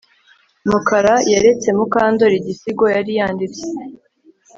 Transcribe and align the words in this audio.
Mukara 0.69 1.13
yeretse 1.31 1.67
Mukandoli 1.77 2.35
igisigo 2.39 2.85
yari 2.95 3.11
yanditse 3.19 3.65